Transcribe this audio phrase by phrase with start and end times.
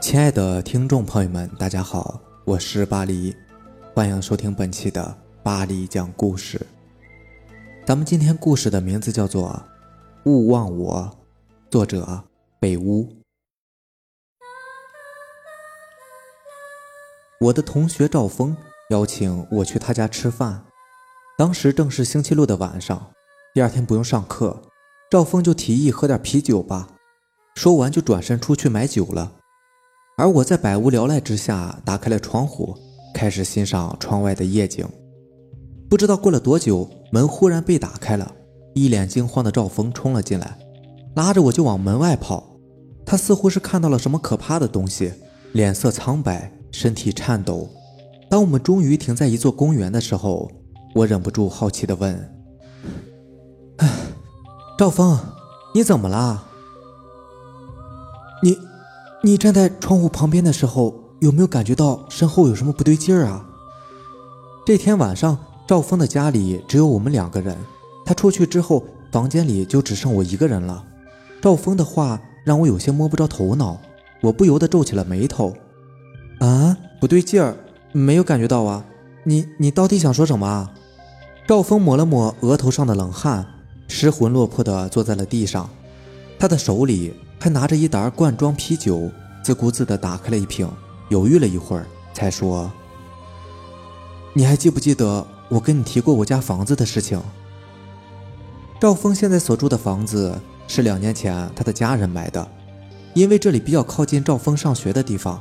[0.00, 3.36] 亲爱的听众朋友们，大家好，我是巴黎，
[3.94, 6.58] 欢迎收听本期的巴黎讲故事。
[7.84, 9.62] 咱们今天故事的名字叫做
[10.30, 11.10] 《勿忘我》，
[11.70, 12.24] 作者
[12.58, 13.14] 北屋。
[17.38, 18.56] 我的同学赵峰
[18.88, 20.64] 邀请我去他家吃饭，
[21.36, 23.12] 当时正是星期六的晚上，
[23.52, 24.62] 第二天不用上课，
[25.10, 26.88] 赵峰就提议喝点啤酒吧。
[27.54, 29.32] 说完就转身出去买酒了，
[30.20, 32.76] 而我在百无聊赖之下打开了窗户，
[33.14, 34.86] 开始欣赏窗外的夜景。
[35.88, 38.30] 不知道过了多久，门忽然被打开了，
[38.74, 40.58] 一脸惊慌的赵峰冲了进来，
[41.16, 42.54] 拉着我就往门外跑。
[43.06, 45.10] 他似乎是看到了什么可怕的东西，
[45.52, 47.70] 脸色苍白，身体颤抖。
[48.28, 50.50] 当我们终于停在一座公园的时候，
[50.96, 52.30] 我忍不住好奇地问
[53.80, 53.88] ：“哎，
[54.76, 55.18] 赵峰，
[55.74, 56.44] 你怎么了？”
[58.44, 58.56] 你，
[59.22, 63.44] 你站在窗户旁边的时候，有没有感觉到身后有什么不对劲儿啊？
[64.64, 67.54] 这天晚上，赵峰的家里只有我们两个人，
[68.06, 68.82] 他出去之后，
[69.12, 70.82] 房间里就只剩我一个人了。
[71.42, 73.78] 赵峰的话让我有些摸不着头脑，
[74.22, 75.54] 我不由得皱起了眉头。
[76.38, 77.54] 啊，不对劲儿，
[77.92, 78.82] 没有感觉到啊？
[79.24, 80.72] 你你到底想说什么啊？
[81.46, 83.46] 赵峰抹了抹额头上的冷汗，
[83.86, 85.68] 失魂落魄地坐在了地上，
[86.38, 87.12] 他的手里。
[87.40, 89.10] 还拿着一沓罐装啤酒，
[89.42, 90.70] 自顾自地打开了一瓶，
[91.08, 92.70] 犹豫了一会儿，才说
[94.34, 97.18] ：“你还记不记得我跟你提过我家房子的事情？”
[98.78, 100.38] 赵峰现在所住的房子
[100.68, 102.46] 是两年前他的家人买的，
[103.14, 105.40] 因为这里比较靠近赵峰上学的地方，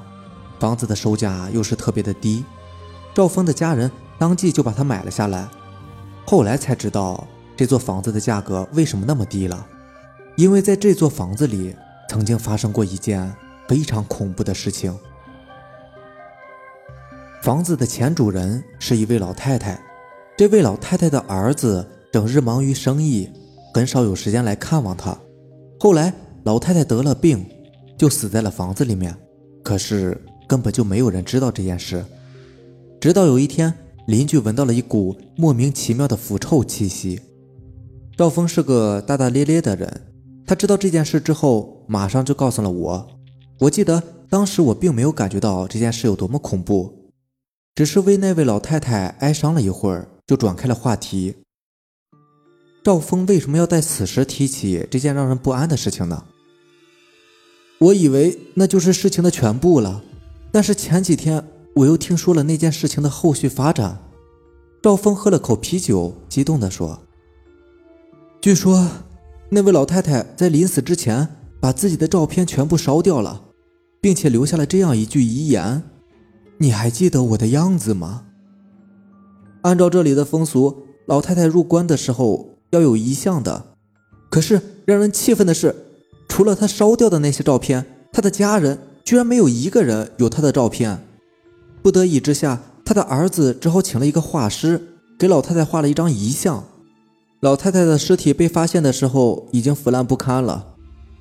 [0.57, 2.45] 房子的售价又是特别的低，
[3.13, 5.49] 赵峰的家人当即就把它买了下来。
[6.25, 9.67] 后来才知道这座房子的价格为什么那么低了，
[10.37, 11.75] 因为在这座房子里。
[12.09, 13.31] 曾经发生过一件
[13.67, 14.97] 非常恐怖的事情。
[17.43, 19.79] 房子的前主人是一位老太太，
[20.35, 23.29] 这位老太太的儿子整日忙于生意，
[23.75, 25.15] 很少有时间来看望她。
[25.79, 26.11] 后来
[26.43, 27.45] 老太太得了病，
[27.95, 29.15] 就死在了房子里面。
[29.63, 32.03] 可是根本就没有人知道这件事。
[32.99, 33.71] 直到有一天，
[34.07, 37.21] 邻居闻到了一股莫名其妙的腐臭气息。
[38.17, 40.01] 赵峰是个大大咧咧的人。
[40.49, 43.07] 他知道这件事之后，马上就告诉了我。
[43.59, 44.01] 我记得
[44.31, 47.11] 当时我并没有感觉到这件事有多么恐怖，
[47.75, 51.35] 只是为那位老太太哀伤了一会儿，就转开了话题。
[52.83, 56.25] 赵峰为什么要在此时提起这件让人不安的事情呢？
[57.77, 60.01] 我以为那就是事情的全部了，
[60.51, 64.01] 但是前几天我又听说了那件事情的后续发展。
[64.81, 66.99] 赵峰喝了口啤酒，激动地说
[68.41, 68.89] ：“据说……”
[69.51, 71.27] 那位老太太在临死之前，
[71.59, 73.41] 把自己的照片全部烧掉了，
[73.99, 75.81] 并且留下了这样一句遗言
[76.59, 78.25] ：“你还记得我的样子吗？”
[79.63, 83.65] 按照这里的风俗，老太太入棺的时候要有遗像的。
[84.29, 85.75] 可是让人气愤的是，
[86.27, 87.83] 除了她烧掉的那些照片，
[88.13, 91.03] 她的家人居然没有一个人有她的照片。
[91.81, 94.79] 不得已之下，她的儿子只好请了一个画师，
[95.17, 96.63] 给老太太画了一张遗像。
[97.41, 100.75] 老太太的尸体被发现的时候已经腐烂不堪了，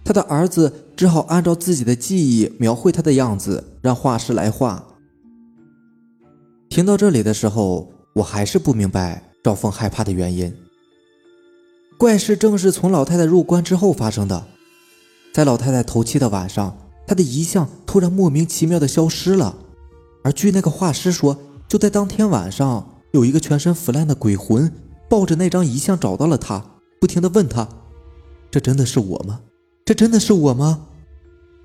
[0.05, 4.85] 他的儿子只好按照自己的记忆描绘她的样子，让画师来画。
[6.69, 10.53] 听到这里的时候，我还是不明白赵峰害怕的原因。
[11.97, 14.45] 怪事正是从老太太入关之后发生的，
[15.33, 16.77] 在老太太头七的晚上，
[17.07, 19.57] 她的遗像突然莫名其妙的消失了，
[20.25, 24.73] 而据那个画师说，就在当天晚上，有一个全身腐烂的鬼魂。
[25.09, 26.65] 抱着那张遗像找到了他，
[27.01, 27.69] 不停地问他
[28.51, 29.41] ：“这真的是我吗？
[29.85, 30.87] 这真的是我吗？”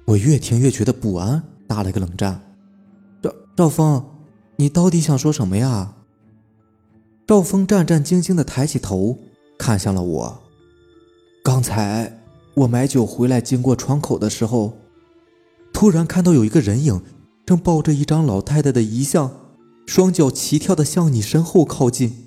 [0.08, 2.42] 我越听越觉得不安，打了个冷战。
[3.22, 4.04] 赵赵峰，
[4.58, 5.94] 你到底想说什么呀？
[7.26, 9.18] 赵峰战战兢兢地抬起头，
[9.57, 10.42] 看向了我。
[11.44, 12.22] 刚才
[12.54, 14.78] 我买酒回来，经过窗口的时候，
[15.72, 17.01] 突然看到有一个人影，
[17.45, 19.31] 正抱着一张老太太的遗像，
[19.86, 22.23] 双脚齐跳地向你身后靠近。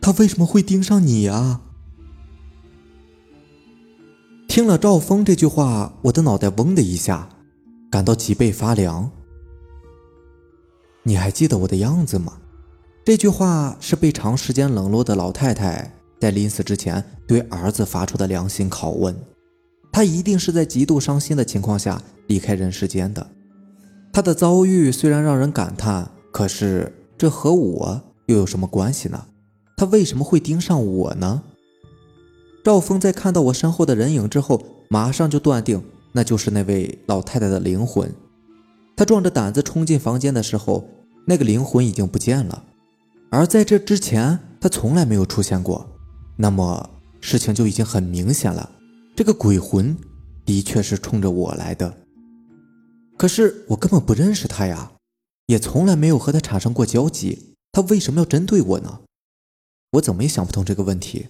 [0.00, 1.60] 他为什么会盯上你啊？
[4.48, 7.28] 听了赵峰这句话，我的脑袋嗡的一下，
[7.90, 9.10] 感到脊背发凉。
[11.02, 12.38] 你还记得我的样子吗？
[13.04, 19.14] 这句话是被长时间冷落的老太太在临死之前对儿子发出的良心拷问。
[19.92, 23.30] 她一定是在极度伤心的情况下离开人世间的。
[24.12, 29.26] 她的遭遇虽然让人感叹，可是这和我又有什么关系呢？
[29.80, 31.42] 他为什么会盯上我呢？
[32.62, 35.82] 赵峰在看到我身后的人影之后，马上就断定
[36.12, 38.12] 那就是那位老太太的灵魂。
[38.94, 40.86] 他壮着胆子冲进房间的时候，
[41.26, 42.62] 那个灵魂已经不见了，
[43.30, 45.88] 而在这之前，他从来没有出现过。
[46.36, 46.90] 那么
[47.22, 48.68] 事情就已经很明显了，
[49.16, 49.96] 这个鬼魂
[50.44, 51.94] 的确是冲着我来的。
[53.16, 54.92] 可是我根本不认识他呀，
[55.46, 59.00] 也从来没有和他产生过交集，他为什么要针对我呢？
[59.92, 61.28] 我怎么也想不通这个问题。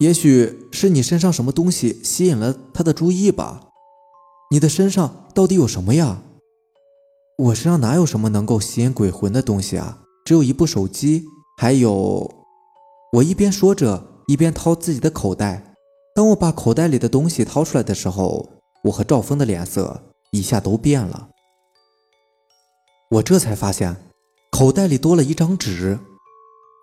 [0.00, 3.68] 也许是你身上什么东西吸引了他的注意吧？
[4.50, 6.22] 你的身上到底有什么呀？
[7.38, 10.02] 我身上哪有什么能够吸引鬼魂的东西啊？
[10.24, 11.24] 只有一部手机，
[11.58, 12.30] 还有……
[13.12, 15.74] 我一边说着，一边掏自己的口袋。
[16.14, 18.48] 当我把口袋里的东西掏出来的时候，
[18.84, 20.02] 我和赵峰的脸色
[20.32, 21.28] 一下都变了。
[23.10, 23.96] 我这才发现，
[24.50, 25.98] 口袋里多了一张纸。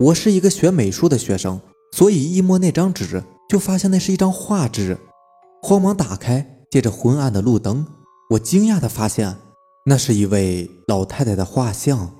[0.04, 1.62] 我是一个学美术的学生。
[1.94, 4.98] 所以一摸那张纸，就发现那是一张画纸，
[5.62, 7.86] 慌忙打开，借着昏暗的路灯，
[8.32, 9.38] 我惊讶地发现，
[9.86, 12.14] 那是一位老太太的画像。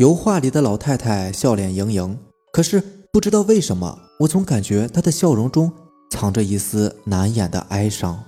[0.00, 2.18] 油画里的老太太笑脸盈盈，
[2.52, 2.82] 可是
[3.12, 5.70] 不知道为什么，我总感觉她的笑容中
[6.10, 8.24] 藏着一丝难掩的哀伤。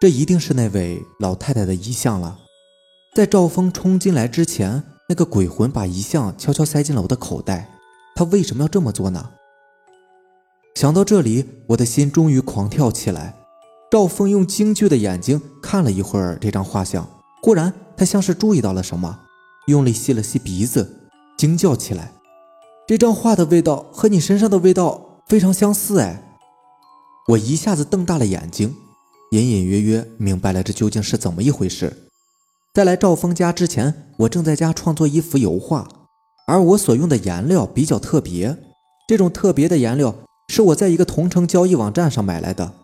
[0.00, 2.40] 这一定是那位老太太的遗像了。
[3.14, 7.70] 在赵峰冲进来之前，那个鬼魂把遗像悄悄塞进了我的口袋。
[8.14, 9.30] 他为什么要这么做呢？
[10.74, 13.34] 想到这里，我的心终于狂跳起来。
[13.90, 17.08] 赵峰用惊惧的眼睛看了一会儿这张画像，
[17.42, 19.20] 忽然他像是注意到了什么，
[19.66, 21.08] 用力吸了吸鼻子，
[21.38, 22.12] 惊叫起来
[22.86, 26.36] ：“这张画的味道和你身上的味道非常相似！”哎，
[27.28, 28.74] 我一下子瞪大了眼睛，
[29.30, 32.07] 隐隐约约明白了这究竟是怎么一回事。
[32.78, 35.88] 在来赵峰家之前，我正在家创作一幅油画。
[36.46, 38.56] 而我所用的颜料比较特别，
[39.08, 40.14] 这种特别的颜料
[40.46, 42.74] 是我在一个同城交易网站上买来的。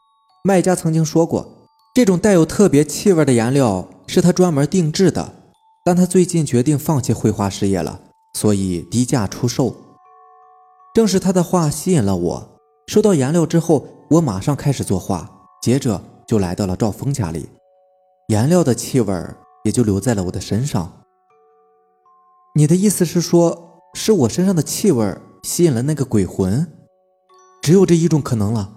[0.43, 5.33] 卖家曾经说过，这种带有特别气味的颜料是他专门定制的，
[5.85, 8.01] 但他最近决定放弃绘画事业了，
[8.33, 9.77] 所以低价出售。
[10.93, 12.49] 正是他的画吸引了我，
[12.89, 15.31] 收到颜料之后，我马上开始作画，
[15.63, 17.49] 接着就来到了赵峰家里，
[18.27, 19.15] 颜料的气味
[19.65, 21.01] 也就留在了我的身上。
[22.55, 26.71] 你的意思是说，是我身上的气味吸引了那个鬼魂？
[27.61, 28.77] 只有这一种可能了。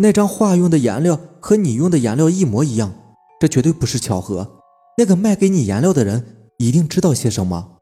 [0.00, 2.92] 那张画用的颜料和你用的颜料一模一样，
[3.40, 4.60] 这绝对不是巧合。
[4.98, 7.78] 那个卖给你颜料的人一定知道些什么。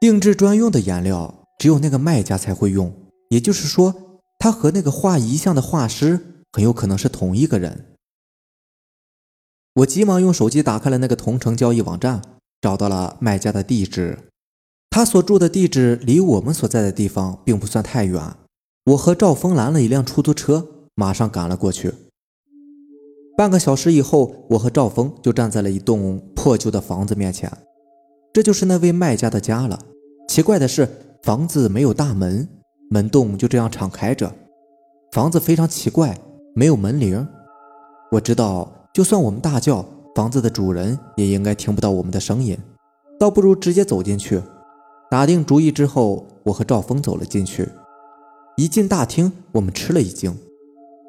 [0.00, 2.92] 定制专用的颜料只有那个卖家才会用，
[3.30, 7.94] 也就是说，他和那个画遗像的画师很有可能是同一个人。
[9.76, 12.20] 我急忙用手机打开了那个同城交易网站，
[12.60, 14.18] 找到了卖家的地址。
[14.90, 18.20] 他所住的地址离我们所在的地方并不算太远，
[18.84, 21.94] 我和赵峰拦了一辆出租车，马上赶了过去。
[23.34, 27.50] 半个小时以后，我和赵峰就站在了一栋破旧的房子面前，
[28.34, 29.78] 这就是那位卖家的家了。
[30.28, 30.86] 奇怪的是，
[31.22, 32.46] 房子没有大门，
[32.90, 34.30] 门洞就这样敞开着。
[35.12, 36.18] 房子非常奇怪，
[36.54, 37.26] 没有门铃。
[38.10, 39.84] 我知道，就算我们大叫，
[40.14, 42.58] 房子的主人也应该听不到我们的声音，
[43.18, 44.42] 倒不如直接走进去。
[45.10, 47.66] 打定主意之后，我和赵峰走了进去。
[48.58, 50.36] 一进大厅，我们吃了一惊，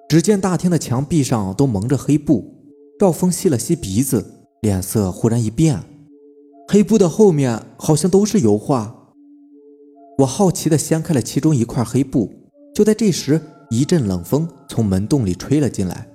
[0.07, 2.53] 只见大厅的墙壁上都蒙着黑布。
[2.97, 4.25] 赵峰吸了吸鼻子，
[4.61, 5.83] 脸色忽然一变，
[6.69, 8.95] 黑布的后面好像都是油画。
[10.19, 12.31] 我好奇地掀开了其中一块黑布，
[12.73, 16.07] 就在这时，一阵冷风从门洞里吹了进来，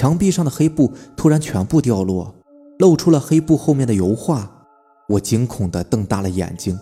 [0.00, 2.34] 墙壁上的黑布突然全部掉落，
[2.78, 4.50] 露出了黑布后面的油画。
[5.10, 6.80] 我惊恐地瞪大了眼睛。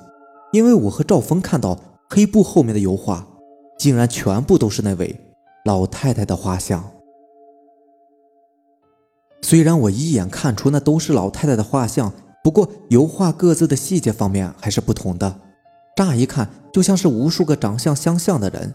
[0.52, 1.76] 因为我和赵峰看到
[2.08, 3.26] 黑布后面的油画，
[3.76, 5.18] 竟然全部都是那位
[5.64, 6.88] 老太太的画像。
[9.42, 12.12] 虽然我一眼看出那都是老太太的画像，
[12.44, 15.40] 不过油画各自的细节方面还是不同的。
[15.96, 18.72] 乍一看就像是无数个长相相像的人。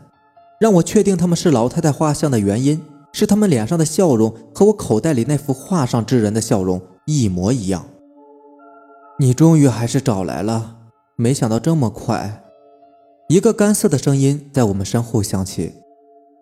[0.60, 2.82] 让我确定他们是老太太画像的原因，
[3.14, 7.86] 是他们脸上的笑容和我口袋里那幅画上之人的笑容一模一样。
[9.20, 10.78] 你终于还是找来了。
[11.16, 12.44] 没想到这么快，
[13.30, 15.74] 一个干涩的声音在我们身后响起。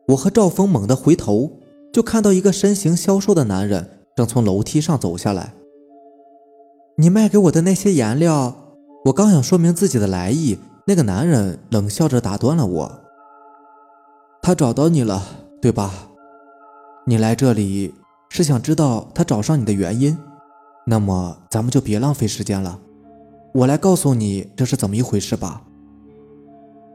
[0.07, 1.59] 我和赵峰猛地回头，
[1.91, 5.53] 就看到一个身形消瘦的男人正从楼梯上走下来。
[6.97, 8.55] 你卖给我的那些颜料，
[9.05, 13.01] 我刚想说明自己的来意，那个男人冷笑着打断了我。
[14.41, 15.21] 他找到你了，
[15.61, 16.10] 对吧？
[17.03, 17.95] 你来这里
[18.29, 20.15] 是想知道他找上你的原因，
[20.85, 22.79] 那么咱们就别浪费时间了。
[23.55, 25.63] 我来告诉你这是怎么一回事吧。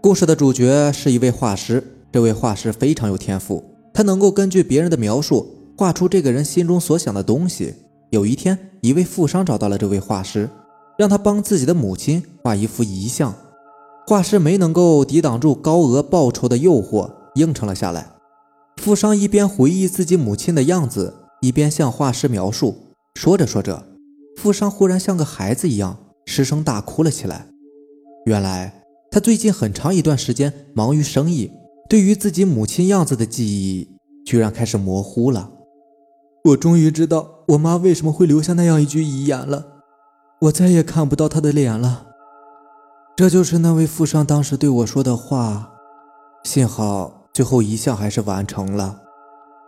[0.00, 1.82] 故事的主角是一位画师，
[2.12, 5.44] 这位画师非常有天赋，他能够根据别人的描述
[5.76, 7.74] 画出这个人心中所想的东西。
[8.10, 10.48] 有一天，一位富商找到了这位画师，
[10.96, 13.34] 让他帮自己的母亲画一幅遗像。
[14.06, 18.06] 画师没能够抵挡住高额报酬的诱惑，应承了下来。
[18.86, 22.94] 富商一边回忆自己母亲的样子，一边向画师描述。
[23.16, 23.84] 说着说着，
[24.36, 27.48] 富商忽然像个孩子一样失声大哭了起来。
[28.26, 31.50] 原来他最近很长一段时间忙于生意，
[31.88, 33.88] 对于自己母亲样子的记忆
[34.24, 35.50] 居然开始模糊了。
[36.44, 39.66] 我终于知道我妈为什么会留下那样一句遗言了。
[40.42, 42.06] 我再也看不到她的脸了。
[43.16, 45.72] 这就是那位富商当时对我说的话。
[46.44, 49.02] 幸好最后遗像还是完成了。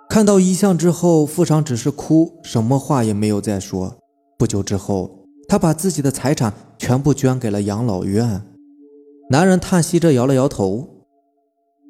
[0.08, 3.94] 看到遗像之后，富商只是哭，什么话也没有再说。
[4.38, 8.42] 不久之后，他把自己的财产全部捐给了养老院。
[9.28, 10.88] 男人叹息着摇了摇头，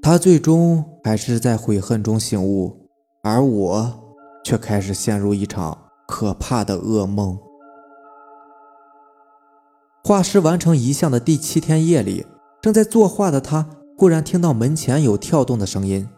[0.02, 2.88] 他最终还是在悔恨中醒悟，
[3.22, 4.04] 而我。
[4.44, 5.76] 却开始陷入一场
[6.08, 7.38] 可怕的噩梦。
[10.02, 12.26] 画师完成遗像的第七天夜里，
[12.60, 13.68] 正在作画的他
[13.98, 16.08] 忽然听到门前有跳动的声音。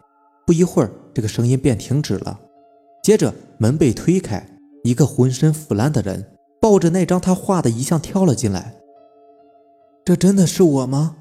[0.45, 2.39] 不一会儿，这个声音便停止了。
[3.01, 4.47] 接着，门被推开，
[4.83, 6.23] 一个浑身腐烂的人
[6.61, 8.75] 抱着那张他画的遗像跳了进来。
[10.05, 11.15] 这真的是我吗？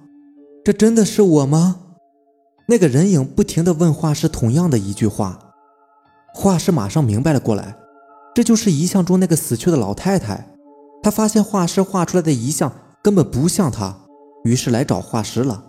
[0.62, 1.80] 这真的是我吗？
[2.66, 5.38] 那个人影不停地问画师同样的一句话。
[6.34, 7.74] 画师马上明白了过来，
[8.34, 10.46] 这就是遗像中那个死去的老太太。
[11.02, 12.70] 他发现画师画出来的遗像
[13.02, 13.96] 根本不像她，
[14.44, 15.64] 于是来找画师了。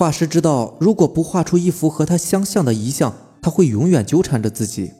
[0.00, 4.90] 画师知道，如果不画出一幅和他相像的遗像，他会永远纠缠着自己。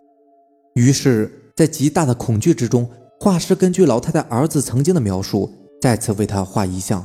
[0.74, 2.86] 于是，在极大的恐惧之中，
[3.18, 7.02] 画师根据老太太儿子曾经的描述，再次为他画遗像。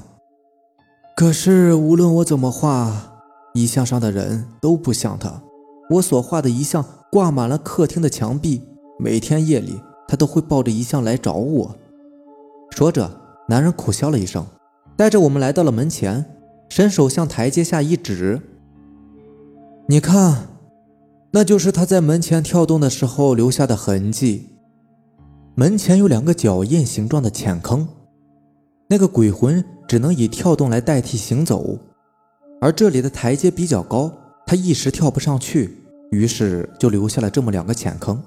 [1.16, 3.14] 可是，无论我怎么画，
[3.54, 5.42] 遗像上的人都不像他。
[5.92, 8.62] 我所画的遗像挂满了客厅的墙壁，
[9.00, 11.74] 每天夜里他都会抱着遗像来找我。
[12.72, 13.10] 说着，
[13.48, 14.46] 男人苦笑了一声，
[14.98, 16.26] 带着我们来到了门前，
[16.70, 18.42] 伸手向台阶下一指
[19.88, 20.48] ：“你看，
[21.32, 24.50] 那就是他在门前跳动的时候留下的痕迹。
[25.56, 27.88] 门前有两个脚印形状的浅坑，
[28.90, 31.78] 那个鬼魂只能以跳动来代替行走，
[32.60, 34.12] 而这里的台阶比较高。”
[34.48, 35.76] 他一时跳不上去，
[36.12, 38.22] 于是就留下了这么两个浅坑。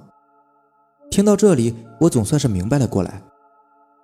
[1.10, 3.22] 听到这里，我总算是明白了过来。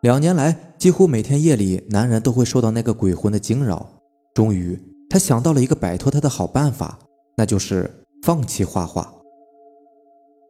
[0.03, 3.94] 两年来，几乎每天夜里，男人都会受到那个鬼魂的惊扰。
[4.35, 6.99] 终于，他想到了一个摆脱他的好办法，
[7.37, 9.15] 那就是放弃画画。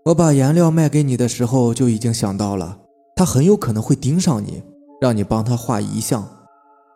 [0.06, 2.78] 我把颜料卖给你的时候就已经想到了，
[3.14, 4.62] 他很有可能会盯上你，
[5.00, 6.26] 让你帮他画遗像。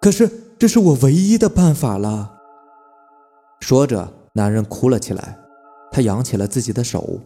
[0.00, 2.34] 可是，这是我唯一的办法了。
[3.60, 4.14] 说着。
[4.34, 5.36] 男人哭了起来，
[5.90, 7.18] 他扬起了自己的手。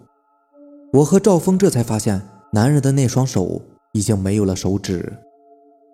[0.95, 3.61] 我和赵峰这才发现，男人的那双手
[3.93, 5.13] 已经没有了手指。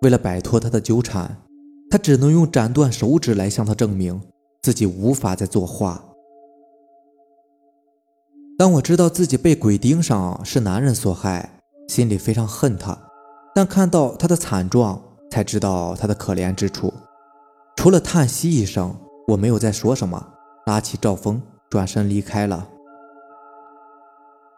[0.03, 1.37] 为了摆脱他的纠缠，
[1.91, 4.21] 他只能用斩断手指来向他证明
[4.63, 6.05] 自己无法再作画。
[8.59, 12.99] 当我知道自己被鬼盯上是男人所害，心里非常恨他，
[13.55, 16.93] 但看到他的惨状，才知道他的可怜之处。
[17.77, 18.95] 除了叹息一声，
[19.29, 20.35] 我没有再说什么。
[20.67, 21.41] 拉起赵峰，
[21.71, 22.69] 转身离开了。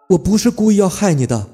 [0.09, 1.47] 我不是故意要害你的，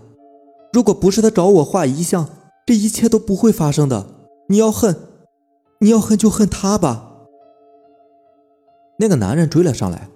[0.72, 2.26] 如果不是他找我画遗像，
[2.64, 4.06] 这一切都不会发生的。
[4.48, 4.96] 你要恨，
[5.78, 7.12] 你要恨就恨他吧。
[8.98, 10.08] 那个男人追了上来，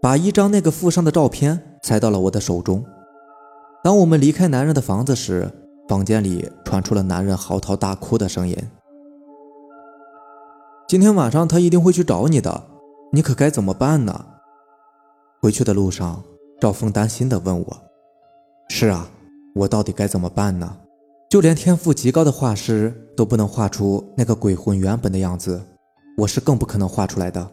[0.00, 2.84] 把一张那个富商的照片塞到了我的手中。
[3.84, 5.50] 当我们离开男人的房子时，
[5.88, 8.56] 房间里传出了男人嚎啕大哭的声音。
[10.88, 12.64] 今天晚上他一定会去找你的。
[13.12, 14.24] 你可该怎么办呢？
[15.42, 16.22] 回去的路上，
[16.60, 17.82] 赵峰担心地问我
[18.70, 19.08] ：“是啊，
[19.56, 20.78] 我到底该怎么办呢？
[21.32, 25.62] 就连天赋极高的画师都不能画出那个鬼魂原本的样子，
[26.18, 27.50] 我是更不可能画出来的。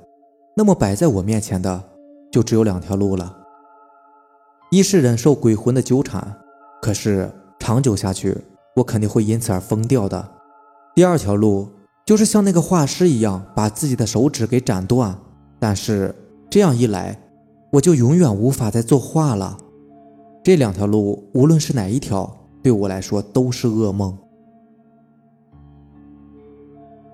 [0.57, 1.81] 那么摆在我面前的，
[2.29, 3.37] 就只有两条路了：
[4.69, 6.41] 一是忍受鬼魂的纠缠，
[6.81, 8.37] 可是长久下去，
[8.75, 10.21] 我肯定会因此而疯掉的；
[10.93, 11.69] 第二条路
[12.05, 15.17] 就是像那个画师一样，把自己的手指给斩断。”
[15.57, 16.13] 但是
[16.49, 17.17] 这样一来，
[17.71, 19.55] 我就永远无法再作画了。
[20.43, 24.17] 这两条路，无论是哪一条，对我来说都是噩梦。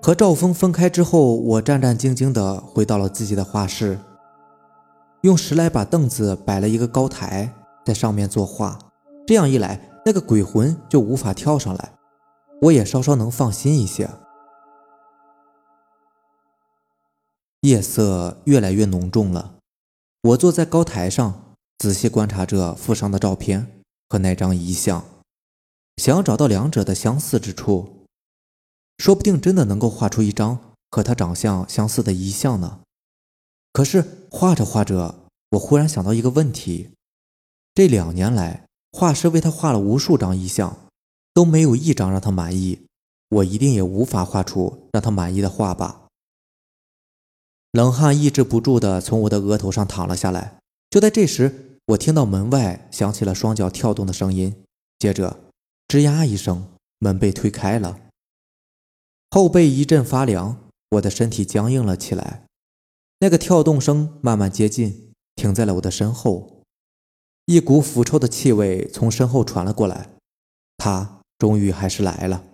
[0.02, 3.98] 和赵峰分开之后，我战战兢兢地回到了自己的画室，
[5.22, 7.52] 用十来把凳子摆了一个高台，
[7.84, 8.78] 在上面作画。
[9.26, 11.92] 这样一来，那个鬼魂就无法跳上来，
[12.62, 14.08] 我也稍稍能放心一些。
[17.62, 19.54] 夜色越来越浓重了，
[20.22, 23.72] 我坐在高台上，仔细观察着富商的照片。
[24.08, 25.04] 和那张遗像，
[25.96, 28.04] 想要找到两者的相似之处，
[28.98, 32.80] 说不定真的能够画出一张和他长相相似的遗像呢。
[33.72, 36.90] 可是画着画着，我忽然想到一个问题：
[37.74, 40.76] 这两年来，画师为他画了无数张遗像，
[41.34, 42.86] 都没有一张让他满意，
[43.28, 46.08] 我一定也无法画出让他满意的画吧。
[47.72, 50.58] 冷汗抑制不住的从我的额头上淌了下来。
[50.88, 54.62] 就在这时，我听到门外响起了双脚跳动的声音，
[54.98, 55.38] 接着
[55.88, 56.66] 吱呀一声，
[56.98, 58.00] 门被推开了。
[59.30, 60.56] 后背一阵发凉，
[60.90, 62.44] 我的身体僵硬了起来。
[63.20, 66.62] 那个跳动声慢慢接近，停在了我的身后。
[67.46, 70.10] 一股腐臭的气味从身后传了过来，
[70.76, 72.44] 他终于还是来了。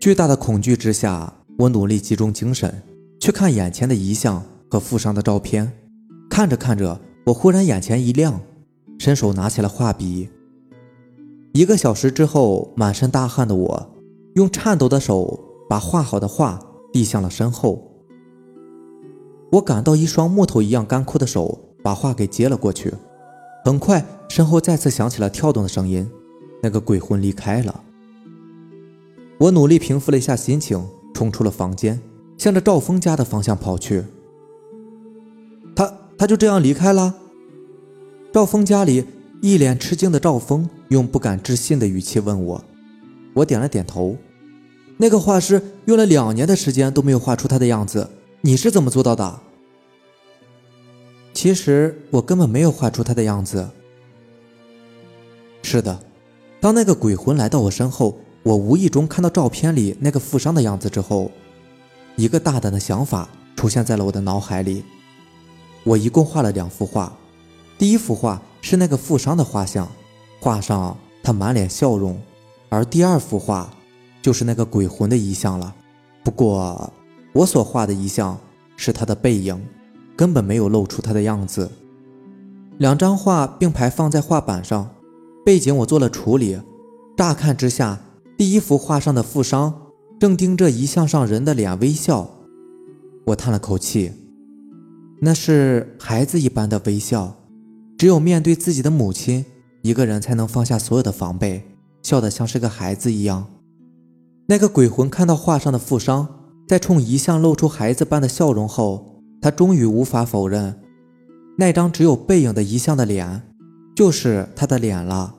[0.00, 2.84] 巨大的恐惧之下，我努力集中精神。
[3.20, 5.76] 去看眼前的遗像和附上的照片，
[6.30, 8.40] 看着看着，我忽然眼前一亮，
[9.00, 10.28] 伸手拿起了画笔。
[11.52, 13.90] 一个小时之后，满身大汗的我，
[14.34, 15.38] 用颤抖的手
[15.68, 16.60] 把画好的画
[16.92, 17.84] 递向了身后。
[19.52, 22.92] 我感到一双木头一样干枯的手把画给接了过去。
[23.64, 26.08] 很快，身后再次响起了跳动的声音，
[26.62, 27.82] 那个鬼魂离开了。
[29.38, 32.00] 我努力平复了一下心情，冲出了房间。
[32.36, 34.04] 向着赵峰家的方向跑去。
[35.74, 37.16] 他他就这样离开了。
[38.32, 39.04] 赵峰家里
[39.40, 42.64] 一脸吃惊的赵峰用不敢置信的语气问我，
[43.34, 44.16] 我点了点头。
[44.96, 49.40] 那个画师用了两年的时间都没有画出他的样子，你是怎么做到的？
[51.32, 53.70] 其实我根本没有画出他的样子。
[55.62, 56.00] 是的，
[56.60, 61.30] 当那个鬼魂来到我身后，我无意中看到照片里那个富商的样子之后。
[62.16, 64.82] 一个大胆的想法出现在了我的脑海里。
[65.84, 67.16] 我一共画了两幅画，
[67.78, 69.88] 第一幅画是那个富商的画像，
[70.40, 72.14] 画上他满脸笑容；
[72.68, 73.70] 而第二幅画
[74.20, 75.74] 就是那个鬼魂的遗像了。
[76.24, 76.92] 不过，
[77.32, 78.38] 我所画的遗像
[78.76, 79.60] 是他的背影，
[80.16, 81.70] 根本没有露出他的样子。
[82.78, 84.90] 两张画并排放在画板上，
[85.44, 86.60] 背景我做了处理。
[87.16, 87.98] 乍看之下，
[88.36, 89.82] 第一幅画上的富商。
[90.20, 92.28] 正盯着遗像上人的脸微笑，
[93.26, 94.10] 我叹了口气，
[95.20, 97.36] 那是孩子一般的微笑，
[97.98, 99.44] 只有面对自己的母亲，
[99.82, 101.64] 一个人才能放下所有的防备，
[102.04, 103.44] 笑得像是个孩子一样。
[104.46, 106.28] 那个鬼魂看到画上的富商
[106.68, 110.78] 在冲遗像露出孩子般的笑容后，他终于无法否认，
[111.58, 113.42] 那张只有背影的遗像的脸，
[113.96, 115.34] 就是他的脸了。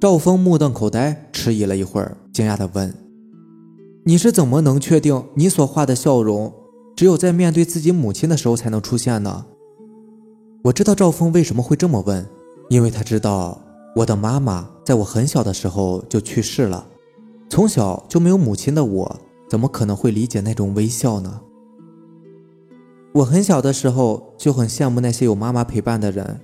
[0.00, 2.92] 赵峰目瞪口呆，迟疑了一会儿，惊讶地问
[4.06, 6.50] ：“你是怎么能确定你所画的笑容
[6.96, 9.44] 只有在面对自己母亲的时候才能出现呢？”
[10.62, 12.26] 我知道赵峰为什么会这么问，
[12.68, 13.60] 因为他知道
[13.96, 16.86] 我的妈妈在我很小的时候就去世了，
[17.48, 21.40] 从小就没有母亲的我，怎么可能会理解那种微笑呢？
[23.12, 26.40] 我很小的时候就很羡慕那些有妈妈陪伴的人，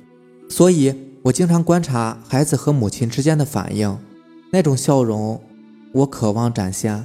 [0.48, 0.94] 所以。
[1.24, 3.98] 我经常观察孩子和母亲之间的反应，
[4.52, 5.38] 那种笑容，
[5.92, 7.04] 我渴望展现，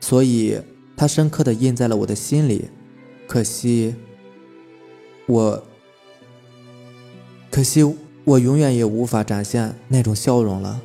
[0.00, 0.58] 所以
[0.96, 2.70] 它深刻的印在了我的心里。
[3.26, 3.96] 可惜，
[5.26, 5.62] 我，
[7.58, 7.82] 可惜
[8.22, 10.80] 我永远也无法展现那种笑容了。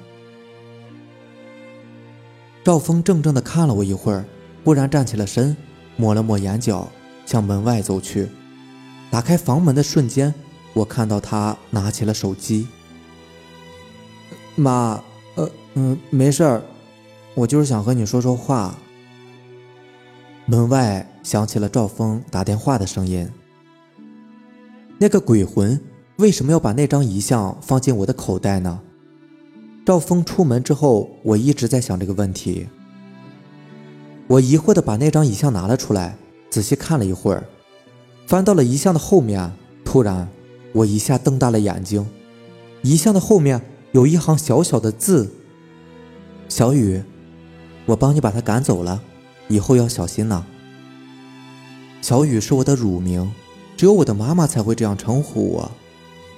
[2.64, 4.26] 赵峰怔怔的看了我一会儿，
[4.64, 5.56] 忽然站起了身，
[5.98, 6.90] 抹了抹眼角，
[7.28, 8.28] 向门外走去。
[9.12, 10.34] 打开房门的瞬间。
[10.74, 12.68] 我看到他拿起了手机。
[14.56, 15.00] 妈，
[15.36, 16.64] 呃，嗯，没事儿，
[17.36, 18.74] 我就是想和你说说话。
[20.48, 23.30] 门外响起了赵峰打电话的声音。
[24.98, 25.80] 那个鬼魂
[26.18, 28.82] 为什么要把那张遗像放进我的口袋呢？
[29.84, 32.68] 赵峰出门之后，我一直在想这个问题。
[34.28, 36.16] 我疑惑的把那张遗像拿了出来，
[36.50, 37.44] 仔细看了一会儿，
[38.28, 39.52] 翻到了遗像的后面，
[39.84, 40.28] 突然。
[40.74, 42.04] 我一下瞪大了眼睛，
[42.82, 45.32] 遗像的后面有一行小小的字
[46.50, 47.04] ：“小雨，
[47.86, 49.00] 我帮你把他赶走了，
[49.50, 50.44] 以后要小心呐。”
[52.02, 53.32] 小雨是我的乳名，
[53.78, 55.72] 只有我的妈妈才会这样称呼我。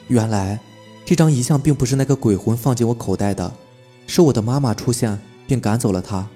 [0.07, 0.59] 原来
[1.03, 3.51] 这张遗像并不是那个鬼魂放进我口袋的，
[4.07, 6.27] 是我的妈妈出现并赶走了他，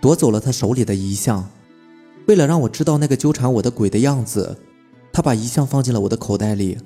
[0.00, 1.48] 夺走了他手里的遗像。
[2.26, 4.56] 为了让我知道那个纠缠我的鬼的样子，
[5.12, 6.78] 他把遗像放进了我的口袋里。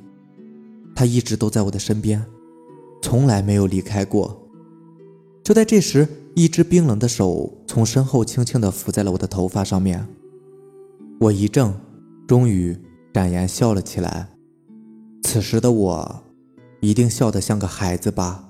[0.94, 2.24] 他一直都在我的身边，
[3.00, 4.44] 从来没有离开过。
[5.44, 10.04] 就在这时，一只冰冷的手从身后轻轻地抚在了我的头发上面。
[11.20, 11.72] 我一怔，
[12.26, 12.76] 终于
[13.14, 14.28] 展颜笑了起来。
[15.30, 16.22] 此时的我，
[16.80, 18.47] 一定笑得像个孩子吧？